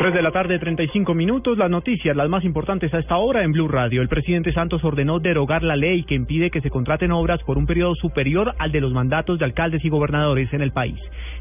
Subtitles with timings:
[0.00, 1.58] 3 de la tarde, 35 minutos.
[1.58, 4.00] Las noticias, las más importantes a esta hora en Blue Radio.
[4.00, 7.66] El presidente Santos ordenó derogar la ley que impide que se contraten obras por un
[7.66, 10.98] periodo superior al de los mandatos de alcaldes y gobernadores en el país.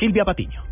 [0.00, 0.64] Silvia Patiño.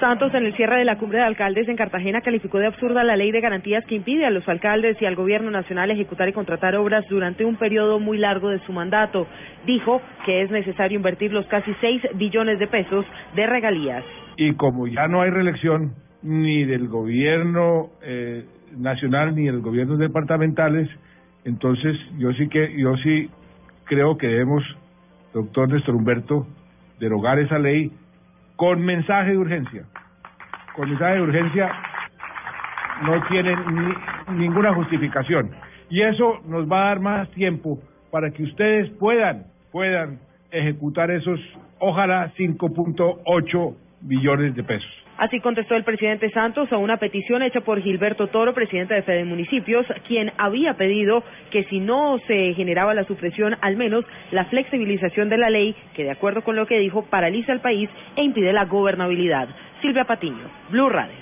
[0.00, 3.14] Santos, en el cierre de la cumbre de alcaldes en Cartagena, calificó de absurda la
[3.14, 6.74] ley de garantías que impide a los alcaldes y al gobierno nacional ejecutar y contratar
[6.74, 9.28] obras durante un periodo muy largo de su mandato.
[9.66, 13.06] Dijo que es necesario invertir los casi 6 billones de pesos
[13.36, 14.04] de regalías.
[14.36, 18.44] Y como ya no hay reelección, ni del gobierno eh,
[18.76, 20.88] nacional ni del gobierno departamentales.
[21.44, 23.30] Entonces, yo sí que yo sí
[23.84, 24.62] creo que debemos,
[25.32, 26.46] doctor Néstor Humberto,
[26.98, 27.92] derogar esa ley
[28.56, 29.84] con mensaje de urgencia.
[30.74, 31.72] Con mensaje de urgencia
[33.04, 33.56] no tiene
[34.32, 35.50] ninguna justificación.
[35.90, 37.78] Y eso nos va a dar más tiempo
[38.10, 40.18] para que ustedes puedan, puedan
[40.50, 41.40] ejecutar esos,
[41.78, 45.07] ojalá, 5.8 billones de pesos.
[45.18, 49.24] Así contestó el presidente Santos a una petición hecha por Gilberto Toro, presidente de Fede
[49.24, 55.28] Municipios, quien había pedido que si no se generaba la supresión, al menos la flexibilización
[55.28, 58.52] de la ley, que de acuerdo con lo que dijo, paraliza el país e impide
[58.52, 59.48] la gobernabilidad.
[59.82, 61.16] Silvia Patiño, Blue Radio.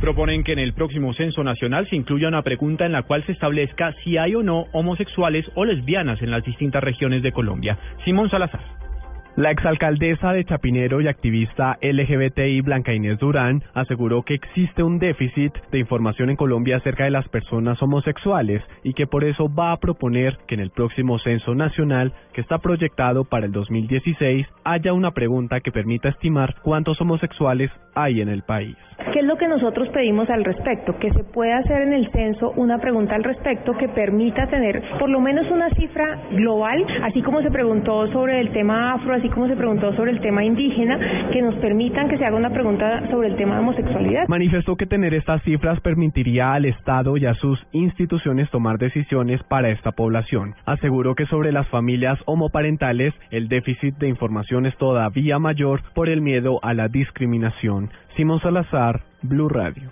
[0.00, 3.32] Proponen que en el próximo censo nacional se incluya una pregunta en la cual se
[3.32, 7.78] establezca si hay o no homosexuales o lesbianas en las distintas regiones de Colombia.
[8.04, 8.89] Simón Salazar.
[9.36, 15.52] La exalcaldesa de Chapinero y activista LGBTI Blanca Inés Durán aseguró que existe un déficit
[15.70, 19.76] de información en Colombia acerca de las personas homosexuales y que por eso va a
[19.76, 25.12] proponer que en el próximo censo nacional que está proyectado para el 2016 haya una
[25.12, 28.76] pregunta que permita estimar cuántos homosexuales hay en el país.
[29.12, 30.96] ¿Qué es lo que nosotros pedimos al respecto?
[30.98, 35.08] Que se pueda hacer en el censo una pregunta al respecto que permita tener por
[35.08, 39.46] lo menos una cifra global, así como se preguntó sobre el tema afro, así como
[39.46, 40.98] se preguntó sobre el tema indígena,
[41.30, 44.28] que nos permitan que se haga una pregunta sobre el tema de homosexualidad.
[44.28, 49.68] Manifestó que tener estas cifras permitiría al Estado y a sus instituciones tomar decisiones para
[49.70, 50.54] esta población.
[50.64, 56.22] Aseguró que sobre las familias homoparentales el déficit de información es todavía mayor por el
[56.22, 57.90] miedo a la discriminación.
[58.16, 59.90] Simón Salazar, Blue Radio.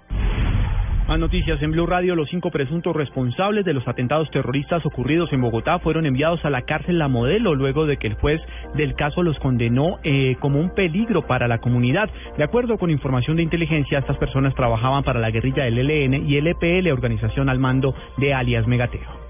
[1.09, 2.15] Más noticias en Blue Radio.
[2.15, 6.67] Los cinco presuntos responsables de los atentados terroristas ocurridos en Bogotá fueron enviados a la
[6.67, 8.43] cárcel La Modelo luego de que el juez
[8.75, 12.11] del caso los condenó eh, como un peligro para la comunidad.
[12.37, 16.37] De acuerdo con información de inteligencia, estas personas trabajaban para la guerrilla del ELN y
[16.37, 19.28] el EPL, organización al mando de alias Megateo.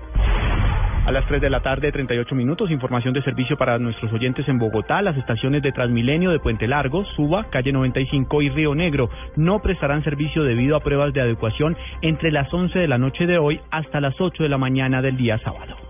[1.08, 4.58] A las 3 de la tarde, 38 minutos, información de servicio para nuestros oyentes en
[4.58, 5.00] Bogotá.
[5.00, 10.04] Las estaciones de Transmilenio de Puente Largo, Suba, Calle 95 y Río Negro no prestarán
[10.04, 14.02] servicio debido a pruebas de adecuación entre las 11 de la noche de hoy hasta
[14.02, 15.87] las 8 de la mañana del día sábado.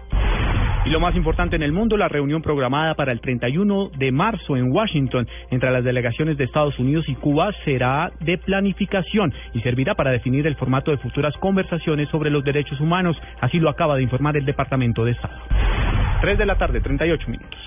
[0.89, 4.57] Y lo más importante en el mundo, la reunión programada para el 31 de marzo
[4.57, 9.97] en Washington entre las delegaciones de Estados Unidos y Cuba será de planificación y servirá
[9.97, 13.19] para definir el formato de futuras conversaciones sobre los derechos humanos.
[13.43, 15.37] Así lo acaba de informar el Departamento de Estado.
[16.23, 17.61] 3 de la tarde, 38 minutos.